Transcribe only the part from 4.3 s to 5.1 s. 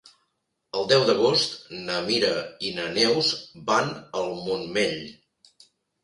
Montmell.